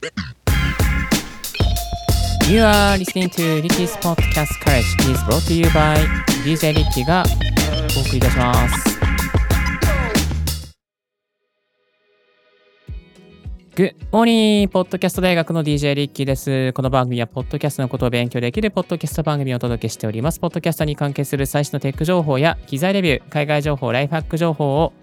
[0.00, 0.08] You
[2.62, 5.98] are listening to Ricky's Podcast College is brought to you by
[6.42, 7.22] DJ Ricky が
[7.94, 8.98] お送りいたします。
[13.74, 14.68] Good morning!
[14.68, 16.72] ポッドキャスト大学の DJ リッキーです。
[16.72, 20.40] この番組は、ポッドキャストのことを勉強できるポッドキャスト番組をお届けしております。
[20.40, 24.94] ポッドキャストに関係する最新のテック情報や機材レビュー、海外情報、ライフハック情報を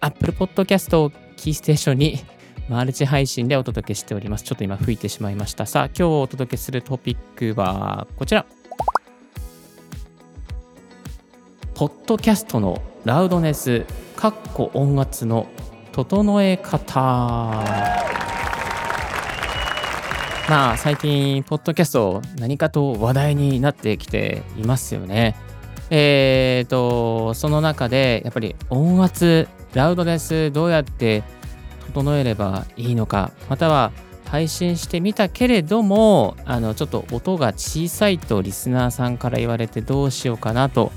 [0.00, 2.24] Apple Podcast をキーステーションに
[2.68, 4.44] マルチ配信でお届けしております。
[4.44, 5.66] ちょっと今吹いてしまいました。
[5.66, 8.46] さあ、今日お届けするトピックはこちら。
[11.74, 13.84] ポッドキャストのラウドネス、
[14.16, 15.46] かっこ音圧の
[15.92, 16.80] 整え方。
[20.48, 25.36] まあ、最近、ポッドキャスト何かと話題になってきていますよね。
[25.90, 31.22] えーと、その中で、やっぱり音圧、ラウドネス、どうやって
[31.94, 33.92] 整えればいいのか、または
[34.26, 40.90] 配信してみたけれども、あの、ちょっと音が小さいとリスナーさんから言われてどうしようかなと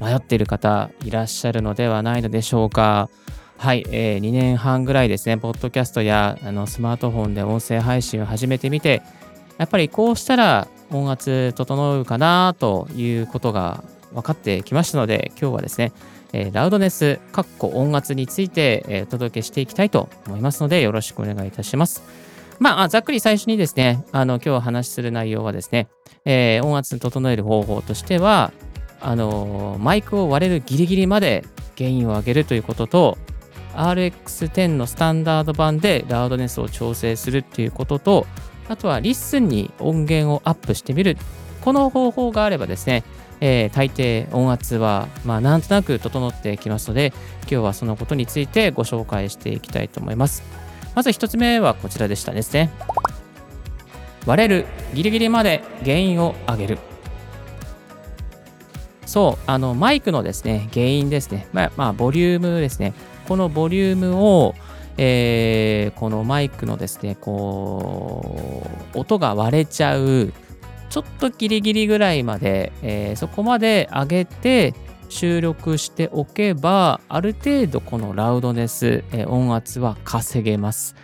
[0.00, 3.08] 迷っている方いらっしゃるのではないのでしょうか。
[3.56, 9.02] はい、えー2年半ぐらいですね、ポッドキャストやあのスマートフォンで音声配信を始めてみて、
[9.58, 15.92] やっぱりこうしたら音圧整うかなということが分かってきましたので、今日はですね、
[16.32, 22.02] えーラウドネス、かっこ音圧について、えーお届けしていきたいと思いますので、よろしくお願いいたします。
[22.58, 25.88] まあ、ざっくり最初にですね、あの今日お話しする内容はですね、
[26.24, 28.52] えー音圧に整える方法としては、
[29.00, 33.18] あのマイクを割れるギリギリまでゲインを上げるということと、
[33.74, 38.26] RX10 のスタンダード版でラウドネスを調整するっていうことと、
[38.68, 41.16] あとはリッスンに音源をアップしてみる。
[41.62, 43.04] この方法があればですね、
[43.40, 50.42] えー大抵音圧は、まあ、なんとなく整ってきますので、今日はそのことについてご紹介していきたいと思います。
[50.94, 52.70] まず一つ目はこちらでしたですね。
[54.26, 56.78] 割れる、ギリギリまでゲインを上げる。
[59.06, 62.92] そう、あのマイクのですね、ゲインですね、まあ、まあ、ボリュームですね。
[63.26, 64.54] このボリュームを、
[64.98, 70.32] えーこのマイクのですね、こう、音が割れちゃう、
[70.90, 74.74] ちょっとギリギリぐらいまで、えーそこまで上げて
[75.08, 80.96] 収録しておけば、ある程度このラウドネス、えー音圧は稼げます。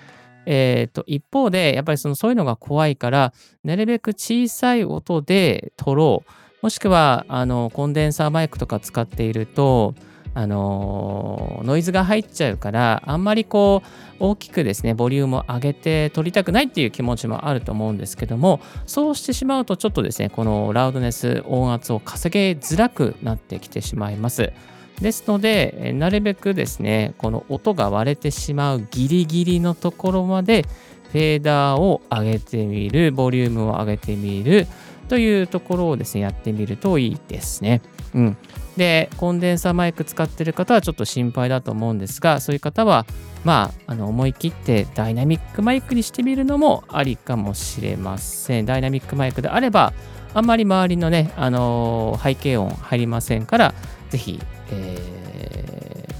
[0.44, 3.32] えーと一方で、やっぱりそのそういうのが怖いから、
[3.64, 6.30] なるべく小さい音で撮ろう。
[6.62, 9.94] もしくはあのコンデンサーマイクとか使っていると、
[10.36, 13.88] あのノイズが入っちゃうからあんまりこう
[14.20, 24.52] 大きくですねボリュームを上げて撮りたくないっていう気持ちもあると思うんですけどもそうしてしまうとちょっとですねこのラウドネス音圧を稼げづらくなってきてしまいます。
[25.00, 30.66] ですのでなるべくですねこの音が割れてしまうギリギリのところまで
[31.12, 34.66] フェーダーを上げてみるボリュームを上げてみる
[35.08, 37.80] というところをですねやってみるといいですね。
[38.14, 38.36] うん。
[38.76, 43.06] で、コンデンサーマイク使ってる方はちょっと心配だと思うんですが、そういう方は、
[43.44, 48.66] まあ、あの思い切ってダイナミックマイクにしてみるのもありかもしれません。
[48.66, 49.92] ダイナミックマイクであれば、
[50.34, 53.74] あんまり周りのね、あの背景音入りませんから、
[54.10, 55.26] ぜひ、えー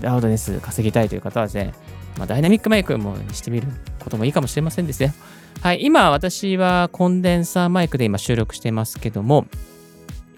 [0.00, 1.72] ラウドネス稼ぎたいという方はですね、
[2.18, 3.68] まあ、ダイナミックマイクもにしてみる
[3.98, 5.14] こともいいかもしれませんですね。
[5.62, 9.46] はい、今私はコンデンサーマイクで今収録してますけども、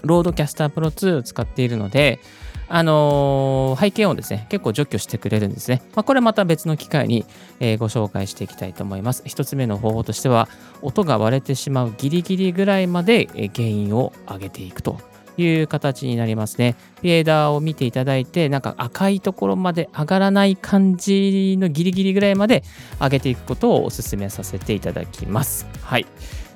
[0.03, 2.21] RODECaster Pro 2を使っているので、
[2.69, 5.83] あのー背景音ですね、結構除去してくれるんですね。
[5.95, 7.25] まあ、これまた別の機会に、
[7.61, 9.23] えーご紹介していきたいと思います。
[9.27, 10.49] 一つ目の方法としては、
[10.83, 15.01] 音が割れてしまうギリギリぐらいまで、えーゲインを上げていくと
[15.39, 16.77] いう形になりますね。
[16.97, 22.65] フェーダーを見ていただいて、なんか赤いところまで上がらない感じのギリギリぐらいまで
[23.01, 25.67] 上げていくことをお勧めさせていただきます。
[25.83, 26.07] はい。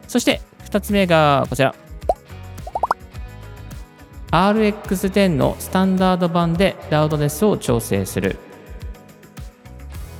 [0.08, 1.74] そして、二つ目がこちら。
[4.32, 8.38] RX10 のスタンダード版でラウドネスを調整する。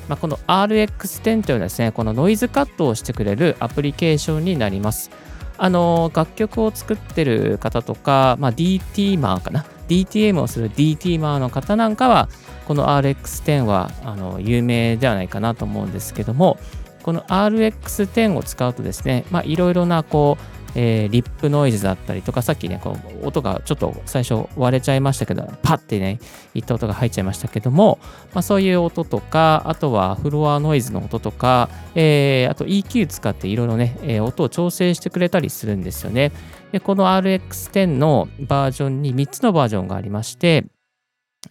[0.09, 5.11] まあ、この RX10 というのはですね、このノイズカットをしてくれるアプリケーションになります。
[5.59, 12.29] あの楽曲を作ってる方とか、まあ、DT マーかな？DTM をする DT マーの方なんかは
[12.67, 16.59] この RX10 はあの有名ではないかなと思うんですけども
[17.03, 26.19] この RX10 を使うとですね、まあ、いろいろなこう、えーリップノイズだったりとか、さっきね、こう音がちょっと最初割れちゃいましたけど、パッてね、
[26.55, 27.99] いった音が入っちゃいましたけども、
[28.33, 36.33] まあ、そういう音とか、あとはフロアノイズの音とか、えーあと EQ 使っていろいろね、えー音を調整してくれたりするんですよね。
[36.73, 40.65] で、この RX10 のバージョンに3つのバージョンがありまして、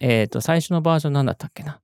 [0.00, 1.80] えっ、と、最初のバージョン何だったっけな？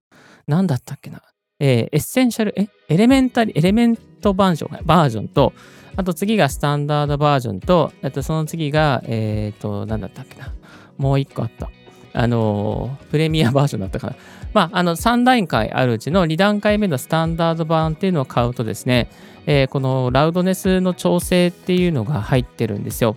[0.46, 1.22] 何だったっけな？
[1.60, 2.68] えーエッセンシャル、え？
[2.88, 5.52] エレメンタリ、エレメントバージョン、バージョンと、
[5.96, 10.52] あと次がスタンダードバージョンと、あとその次が、えっ、ー、と、なんだったっけな。
[10.96, 11.70] もう一個あった。
[12.12, 14.16] あの、プレミアバージョンだったかな。
[14.54, 19.08] まあ、あの、3段階あるうちの2段階目のスタンダード版っていうのを買うとですね、
[19.46, 23.16] えー、このラウドネスの調整っていうのが入ってるんですよ。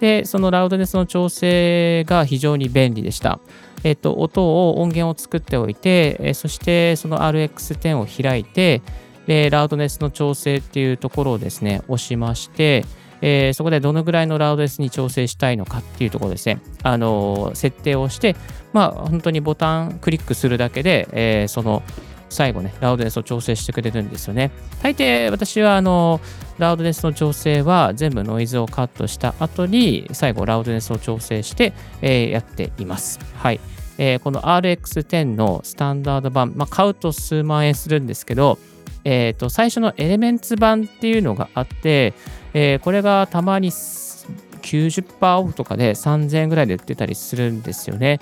[0.00, 3.38] で、そのラウドネスの調整が非常に便利でした。
[3.84, 8.82] えっ、ー、と、音を、音源を作っておいて、えー、そしてその RX10 を開いて、
[9.26, 12.84] で、ラウドネスの調整っていうところをですね、押しまして、
[13.20, 18.36] えー、そこでどのぐらいのラウドネスに調整したいのかっていうところですね、あのー、設定をして、
[18.72, 21.82] まあ、本当にボタンクリックするだけで、えー、その
[22.32, 24.50] 最後ね、ラウドネスを調整してくれるんですよね。
[24.82, 26.20] 大抵私はあの
[26.58, 33.20] ラウドネスの調整は全部ノイズをカットした後に最後ラウドネスを調整して、えー、やっています。
[33.36, 33.60] はい。
[33.98, 38.58] えー、この RX10 のスタンダード版、まあ、買うと数万円するんですけど、
[39.04, 42.14] えー、と最初のエレメンツ版っていうのがあって、
[42.54, 48.20] えー、これがたまに90%オフとかで3000円ぐらいで売ってたりするんですよね。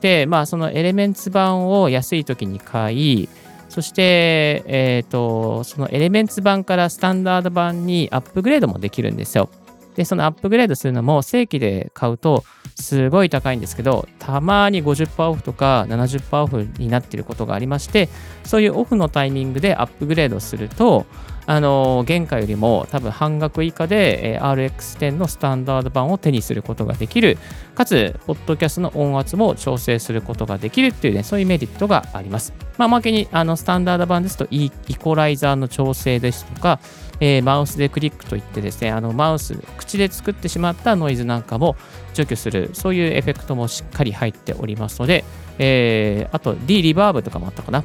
[0.00, 3.28] で、まあ、そのエレメンツ版を安い時に買い、
[3.68, 9.48] そして、えっ、ー、と、そのエレメンツ版からスタンダード版にアップグレードもできるんですよ。
[9.96, 12.44] で、そのアップグレードするのも正規で買うと
[12.76, 18.08] すごい高いんですけど、たまに50%オフとか70%オフになっていることがありまして、
[18.44, 21.06] そういうオフのタイミングでアップグレードすると、
[21.46, 27.38] あの原価よりも多分半額以下で、RX10 のスタンダード版を手にすることができる、
[27.74, 32.52] かつ、ポッドキャストの音圧も調整することができるっていうね、そういうメリットがあります。
[32.78, 36.78] まあ、おまけに、あの、スタンダード版ですと、イコライザーの調整ですとか、
[37.20, 41.76] えー、マウスでクリックといってですね、あの、マウス、口で作ってしまったノイズなんかも
[42.14, 45.24] 除去する、そういうエフェクトもしっかり入っておりますので、
[45.58, 47.84] えー、あと、D リバーブとかもあったかな。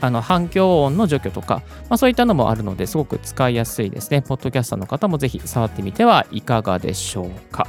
[0.00, 4.22] あの反響音の除去とか、まあ、そういったのもあるのですごく使いやすいですね。
[4.22, 7.66] ポッドキャスターの方もぜひ触ってみてはいかがでしょうか。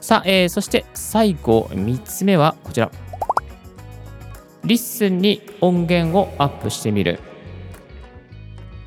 [0.00, 2.90] さあ、えー、そして最後3つ目はこちら。
[4.64, 7.18] LISTENに音源をアップしてみる。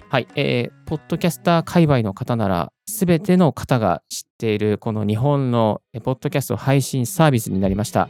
[0.09, 8.09] はい、えー、ポッドキャスター界隈の方なら、すべての方が知っているこの日本のポッドキャスト配信サービスになりました。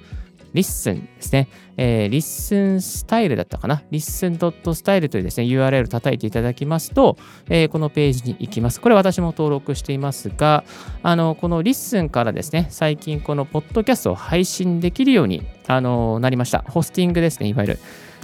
[0.56, 1.48] LISTENですね。
[1.78, 3.84] えー、 LISTEN style だったかな？
[3.92, 7.18] LISTEN dot style というですね、URL 叩いていただきますと、
[7.50, 8.82] えー、このページに行きます。
[8.82, 10.64] これ私も登録していますが、
[11.04, 16.66] あの、この LISTEN からですね、最近このポッドキャストを配信できるように、あの、なりました。
[16.68, 17.80] ホスティングですね、いわゆる。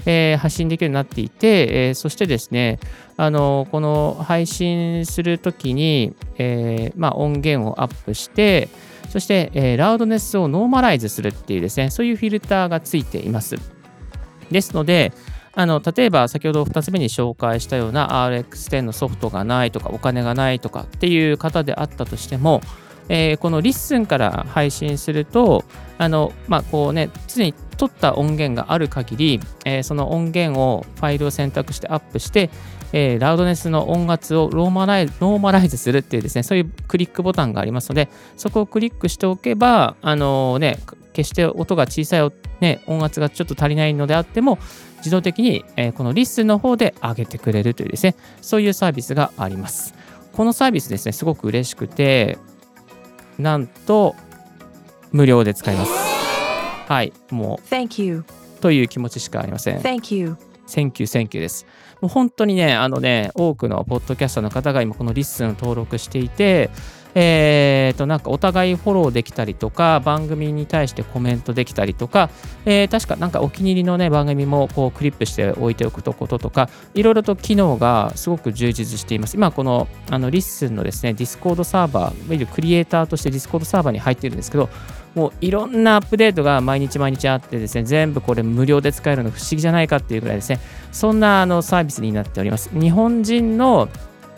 [0.06, 2.80] えー、発信できるようになっていて、えー、そしてですね、
[3.18, 8.70] あのこの配信するときに、えーまあ、音源をアップして、
[9.10, 13.58] そして、えー、ラウドネスをノーマライズするっていうですね、そういうフィルターがついています。
[14.52, 15.14] ですので、
[15.54, 22.62] あの例えば先ほど2つ目に紹介したような RX10 のソフトがないとかお金がないとかっていう方であったとしても、
[23.10, 25.64] えー、この LISTEN から配信すると、
[25.98, 32.50] あの、まあ、こうね、常に録った音源がある限り、えー、その音源をファイルを選択してアップして、
[32.94, 40.80] えー、ラウドネスの音圧をローマライズノーマライズするっていうですね、そういうクリックボタンがありますので、そこをクリックしておけば、あの、ね、
[41.14, 42.32] 決して音が小さい、
[42.62, 44.60] ね、音圧がちょっと足りないのであっても、
[44.98, 49.94] 自動的に、えー、この LISTEN の方で上げてくれるというですね、そういうサービスがあります。
[50.34, 52.38] このサービスですね、すごく嬉しくて、
[53.38, 54.16] なんと、
[55.12, 55.92] 無料で使えます。
[56.88, 58.24] はい、もう、Thank you
[58.62, 59.80] という気持ちしかありません。
[59.80, 61.66] Thank you Thank you、Thank you です。
[62.02, 66.70] もう本当にね、あのね、多くのポッドキャスターの方が今このリッスンを登録していて、
[67.20, 72.30] えー、と、なんかお互いフォローできたりとか、番組に対してコメントできたりとか、
[72.64, 79.36] えー、確かなんかお気に入りのね、番組もこうクリップして置いておくこととか、いろいろと機能がすごく充実しています。
[79.36, 84.70] 今、このあの LISTENのですね、 Discordサーバー、いわゆるクリエイターとして Discordサーバーに入っているんですけど、
[85.16, 90.60] もういろんなアップデートが毎日毎日あってですね、全部これ無料で使えるの不思議じゃないかっていうぐらいですね、
[90.92, 92.70] そんなあのサービスになっております。
[92.80, 93.90] 日本人の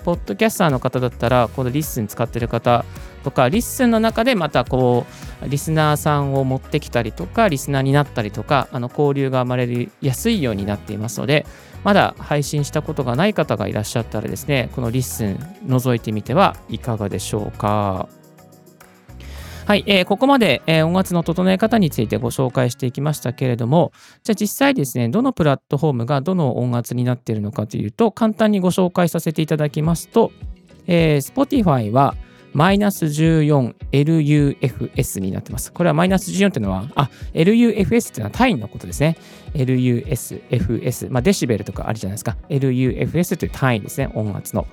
[0.04, 2.86] ポッドキャスターの方だったら、この LISTEN使ってる方
[3.24, 5.06] とか、 LISTENの中でまたこ
[5.44, 11.46] う、リスナーさんを持ってきたりとか、リスナーになったりとか、あの交流が生まれやすいようになっていますので、
[11.84, 15.36] まだ配信したことがない方がいらっしゃったらですね、この LISTEN
[15.68, 18.10] 覗いてみてはいかがでしょうか。
[19.70, 23.92] はい、えー、ここまで、えー、音圧の整え方についてご紹介していきましたけれども、
[24.24, 30.32] じゃあ実際ですね、どのプラットフォームがどの音圧になっているのかというと、簡単にご紹介させていただきますと、
[30.88, 32.16] えー、Spotify は
[32.52, 35.72] マイナス 14LUFS になってます。
[35.72, 39.18] これはマイナス14っていうのは、あ、LUFS っていうのは単位のことですね。
[39.54, 42.38] LUS、FS、まあデシベルとかあるじゃないですか。
[42.50, 44.66] LUFS という単位ですね、音圧の。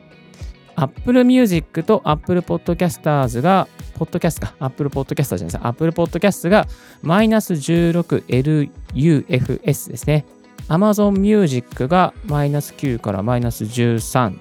[0.76, 5.68] Apple Music と Apple Podcasters が、ポッドキャストか、Apple Podcast じゃないですか。
[5.68, 6.66] Apple Podcast が
[7.02, 10.24] マイナス 16LUFS ですね。
[10.68, 14.38] Amazon Music がマイナス9からマイナス13。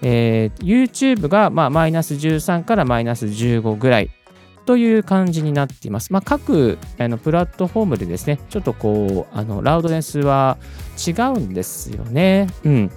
[0.00, 4.10] えー、YouTube がまあマイナス13からマイナス15ぐらい
[4.68, 6.12] という感じになっています。
[6.12, 10.58] まあ、各あのプラットフォームでですね、ちょっとこう、あのラウドネスは
[10.98, 12.48] 違うんですよね。
[12.64, 12.90] うん。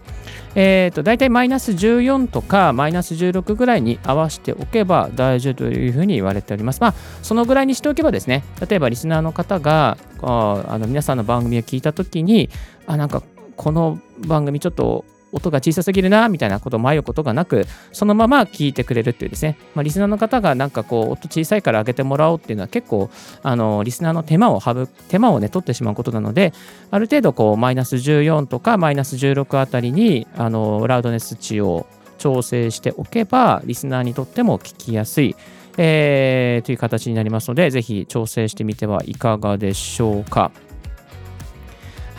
[0.53, 6.81] えっ、ー、と、大体マイナス14とかマイナス16ぐらいに合わせておけば大丈夫というふうに言われております。
[6.81, 12.49] まあ、そのぐらいにしておけばですね、例えばリスナーの方が、ああの皆さんの番組を聞いたときに、
[12.85, 13.23] あ、なんか
[13.55, 13.97] この
[14.27, 23.09] 番組ちょっと音が小さすぎるな、みたいなことを迷うことがなく、そのまま聞いてくれるっていうですね、まあ、リスナーの方がなんかこう、音小さいから上げてもらおうっていうのは結構、
[23.43, 26.53] あの、リスナーの手間を省く手間をね、取ってしまうことなので、
[26.89, 31.85] ある程度こう、マイナス14とかマイナス16あたりに、あの、ラウドネス値を
[32.17, 35.35] 調整しておけば、リスナーにとっても聞きやすい、
[35.77, 40.51] えー、という形になりますので、ぜひ調整してみてはいかがでしょうか。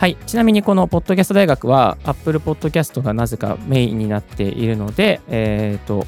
[0.03, 6.05] はい、ちなみにこのポッドキャスト大学は Apple Podcast がなぜかメインになっているので、えっ、ー、と、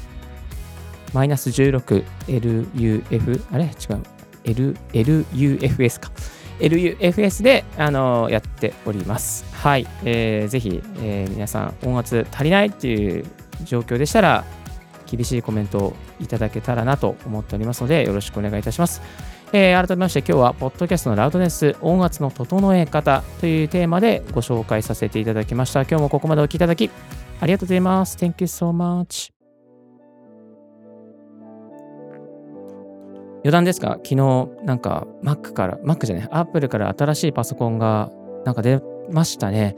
[1.14, 3.64] マイナス 16LUF、あれ？
[3.64, 4.04] 違う。
[4.44, 6.12] L、LUFS か。
[6.58, 9.46] LUFS で、あのー、やっております。
[9.54, 9.86] はい。
[10.04, 13.24] えー、ぜひ、えー、皆さん音圧足りないっていう
[13.64, 14.44] 状況でしたら、
[15.06, 19.00] 厳しいコメントをいただけたらなと思っておりますので、よろしくお願いいたします。
[19.52, 25.82] えー、改めまして今日は、ポッドキャストのラウドネス、音圧の整え方というテーマでご紹介させていただきました。
[25.82, 26.90] 今日もここまでお聴きいただき、
[27.40, 28.16] ありがとうございます。
[28.16, 29.32] Thank you so much.
[33.38, 38.10] 余談ですが、昨日、なんか Mac から、Mac じゃない、Apple から新しいパソコンが
[38.44, 39.76] なんか出ましたね。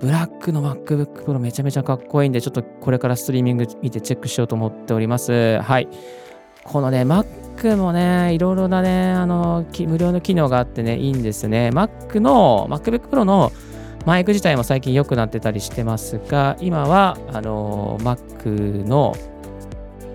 [0.00, 5.60] ブラックの MacBook Pro めちゃめちゃかっこいいんで、ちょっとこれからストリーミング見てチェックしようと思っております。
[5.60, 5.88] はい。
[6.64, 7.24] このね、Mac
[7.76, 11.70] もね、いろいろなね、あの、無料の機能があってね、いいんですね。
[11.72, 13.52] Mac の、MacBook Pro の
[14.04, 19.14] マイク自体も最近良くなってたりしてますが、今は、あの、Mac の、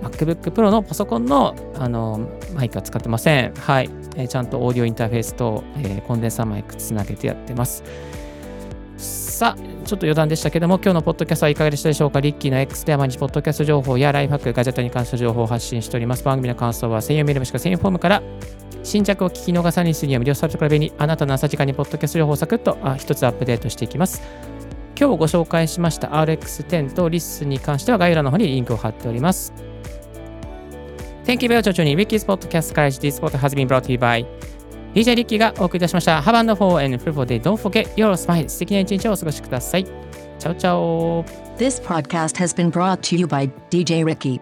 [0.01, 3.54] MacBook Pro のパソコンの、あの、マイクは使ってません。
[3.56, 3.89] はい。
[4.16, 7.84] え、ちゃんとオーディオインターフェースと、えー、コンデンサーマイクつなげてやってます。
[9.38, 16.24] さあ、ちょっと余談でしたけども、今日のポッドキャストはいかがでしたでしょうかリッキーの X では毎日ポッドキャスト情報やライフハック、ガジェットに関する情報を発信しております。
[16.24, 18.24] 番組の感想は専用メールもしくは専用フォームから
[18.82, 24.24] 新着を聞き逃さにするには無料サブスクラブにあなたの朝時間にポッドキャスト情報をサクッと一つアップデートしていきます。
[25.00, 29.53] 今日ご紹介しました RX10 とリスに関しては概要欄の方にリンクを貼っております。
[31.25, 34.25] Thank you very much for joining Ricky's Podcast This podcast has been brought to you by
[34.98, 36.20] DJ リッキーがお送りいたしました。
[36.20, 37.39] Have a wonderful and fruitful day.
[37.39, 38.50] Don't forget your smile.
[38.50, 39.86] 素敵な一日をお過ごしください。
[39.86, 41.24] チャオチャオ
[41.60, 44.42] This podcast has been brought to you by DJ Ricky.